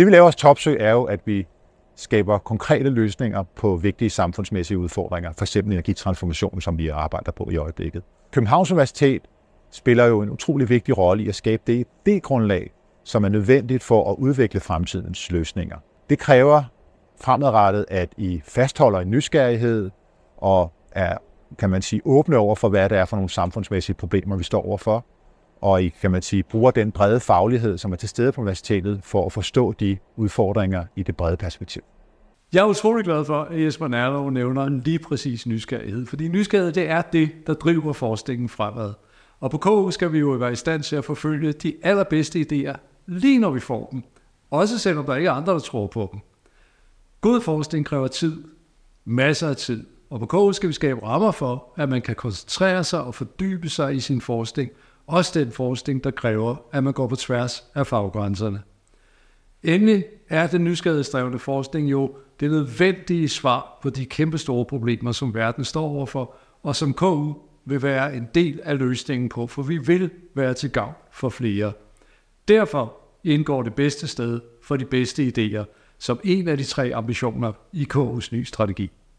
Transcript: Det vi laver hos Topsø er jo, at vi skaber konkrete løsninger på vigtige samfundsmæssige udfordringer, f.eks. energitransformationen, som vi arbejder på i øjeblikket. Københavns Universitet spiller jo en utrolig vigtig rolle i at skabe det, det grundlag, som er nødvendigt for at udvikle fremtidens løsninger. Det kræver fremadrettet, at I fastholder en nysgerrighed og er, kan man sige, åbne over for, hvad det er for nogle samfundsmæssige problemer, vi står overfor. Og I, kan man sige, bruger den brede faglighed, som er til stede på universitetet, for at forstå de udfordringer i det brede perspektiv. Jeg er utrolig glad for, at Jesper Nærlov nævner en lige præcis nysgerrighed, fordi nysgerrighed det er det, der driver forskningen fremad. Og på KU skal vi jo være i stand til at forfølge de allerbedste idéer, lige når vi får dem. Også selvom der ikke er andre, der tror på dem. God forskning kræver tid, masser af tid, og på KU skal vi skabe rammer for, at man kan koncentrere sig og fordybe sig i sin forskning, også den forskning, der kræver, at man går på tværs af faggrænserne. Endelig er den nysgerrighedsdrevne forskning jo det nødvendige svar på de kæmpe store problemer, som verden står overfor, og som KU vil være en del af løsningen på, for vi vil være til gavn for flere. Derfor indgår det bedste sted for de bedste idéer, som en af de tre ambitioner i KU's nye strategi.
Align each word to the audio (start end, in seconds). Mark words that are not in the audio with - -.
Det 0.00 0.06
vi 0.06 0.12
laver 0.12 0.24
hos 0.24 0.36
Topsø 0.36 0.76
er 0.80 0.90
jo, 0.90 1.04
at 1.04 1.20
vi 1.24 1.46
skaber 1.96 2.38
konkrete 2.38 2.90
løsninger 2.90 3.42
på 3.42 3.76
vigtige 3.76 4.10
samfundsmæssige 4.10 4.78
udfordringer, 4.78 5.32
f.eks. 5.38 5.56
energitransformationen, 5.56 6.60
som 6.60 6.78
vi 6.78 6.88
arbejder 6.88 7.32
på 7.32 7.48
i 7.52 7.56
øjeblikket. 7.56 8.02
Københavns 8.32 8.70
Universitet 8.70 9.22
spiller 9.70 10.04
jo 10.04 10.22
en 10.22 10.30
utrolig 10.30 10.68
vigtig 10.68 10.98
rolle 10.98 11.24
i 11.24 11.28
at 11.28 11.34
skabe 11.34 11.62
det, 11.66 11.86
det 12.06 12.22
grundlag, 12.22 12.70
som 13.04 13.24
er 13.24 13.28
nødvendigt 13.28 13.82
for 13.82 14.10
at 14.10 14.16
udvikle 14.18 14.60
fremtidens 14.60 15.30
løsninger. 15.30 15.76
Det 16.10 16.18
kræver 16.18 16.62
fremadrettet, 17.20 17.84
at 17.88 18.08
I 18.16 18.40
fastholder 18.44 19.00
en 19.00 19.10
nysgerrighed 19.10 19.90
og 20.36 20.72
er, 20.92 21.16
kan 21.58 21.70
man 21.70 21.82
sige, 21.82 22.02
åbne 22.04 22.36
over 22.36 22.54
for, 22.54 22.68
hvad 22.68 22.88
det 22.88 22.98
er 22.98 23.04
for 23.04 23.16
nogle 23.16 23.30
samfundsmæssige 23.30 23.96
problemer, 23.96 24.36
vi 24.36 24.44
står 24.44 24.66
overfor. 24.66 25.04
Og 25.60 25.82
I, 25.82 25.88
kan 25.88 26.10
man 26.10 26.22
sige, 26.22 26.42
bruger 26.42 26.70
den 26.70 26.92
brede 26.92 27.20
faglighed, 27.20 27.78
som 27.78 27.92
er 27.92 27.96
til 27.96 28.08
stede 28.08 28.32
på 28.32 28.40
universitetet, 28.40 29.00
for 29.02 29.26
at 29.26 29.32
forstå 29.32 29.72
de 29.72 29.98
udfordringer 30.16 30.84
i 30.96 31.02
det 31.02 31.16
brede 31.16 31.36
perspektiv. 31.36 31.82
Jeg 32.52 32.60
er 32.60 32.66
utrolig 32.66 33.04
glad 33.04 33.24
for, 33.24 33.42
at 33.42 33.64
Jesper 33.64 33.88
Nærlov 33.88 34.30
nævner 34.30 34.64
en 34.64 34.80
lige 34.80 34.98
præcis 34.98 35.46
nysgerrighed, 35.46 36.06
fordi 36.06 36.28
nysgerrighed 36.28 36.72
det 36.72 36.88
er 36.88 37.02
det, 37.02 37.30
der 37.46 37.54
driver 37.54 37.92
forskningen 37.92 38.48
fremad. 38.48 38.92
Og 39.40 39.50
på 39.50 39.58
KU 39.58 39.90
skal 39.90 40.12
vi 40.12 40.18
jo 40.18 40.26
være 40.26 40.52
i 40.52 40.56
stand 40.56 40.82
til 40.82 40.96
at 40.96 41.04
forfølge 41.04 41.52
de 41.52 41.74
allerbedste 41.82 42.40
idéer, 42.40 42.76
lige 43.06 43.38
når 43.38 43.50
vi 43.50 43.60
får 43.60 43.88
dem. 43.92 44.02
Også 44.50 44.78
selvom 44.78 45.06
der 45.06 45.16
ikke 45.16 45.28
er 45.28 45.32
andre, 45.32 45.52
der 45.52 45.58
tror 45.58 45.86
på 45.86 46.08
dem. 46.12 46.20
God 47.20 47.40
forskning 47.40 47.86
kræver 47.86 48.08
tid, 48.08 48.44
masser 49.04 49.48
af 49.48 49.56
tid, 49.56 49.86
og 50.10 50.20
på 50.20 50.26
KU 50.26 50.52
skal 50.52 50.68
vi 50.68 50.72
skabe 50.72 51.02
rammer 51.02 51.30
for, 51.30 51.72
at 51.76 51.88
man 51.88 52.02
kan 52.02 52.14
koncentrere 52.14 52.84
sig 52.84 53.02
og 53.02 53.14
fordybe 53.14 53.68
sig 53.68 53.94
i 53.94 54.00
sin 54.00 54.20
forskning, 54.20 54.70
også 55.10 55.40
den 55.40 55.52
forskning, 55.52 56.04
der 56.04 56.10
kræver, 56.10 56.56
at 56.72 56.84
man 56.84 56.92
går 56.92 57.06
på 57.06 57.16
tværs 57.16 57.64
af 57.74 57.86
faggrænserne. 57.86 58.62
Endelig 59.62 60.04
er 60.28 60.46
den 60.46 60.64
nysgerrighedsdrevne 60.64 61.38
forskning 61.38 61.90
jo 61.90 62.16
det 62.40 62.50
nødvendige 62.50 63.28
svar 63.28 63.78
på 63.82 63.90
de 63.90 64.06
kæmpe 64.06 64.38
store 64.38 64.64
problemer, 64.64 65.12
som 65.12 65.34
verden 65.34 65.64
står 65.64 65.88
overfor, 65.88 66.34
og 66.62 66.76
som 66.76 66.94
KU 66.94 67.34
vil 67.64 67.82
være 67.82 68.14
en 68.16 68.28
del 68.34 68.60
af 68.64 68.78
løsningen 68.78 69.28
på, 69.28 69.46
for 69.46 69.62
vi 69.62 69.78
vil 69.78 70.10
være 70.34 70.54
til 70.54 70.70
gavn 70.70 70.94
for 71.12 71.28
flere. 71.28 71.72
Derfor 72.48 72.96
indgår 73.24 73.62
det 73.62 73.74
bedste 73.74 74.06
sted 74.06 74.40
for 74.62 74.76
de 74.76 74.84
bedste 74.84 75.32
idéer, 75.36 75.64
som 75.98 76.20
en 76.24 76.48
af 76.48 76.58
de 76.58 76.64
tre 76.64 76.94
ambitioner 76.94 77.52
i 77.72 77.86
KU's 77.94 78.28
nye 78.32 78.44
strategi. 78.44 78.90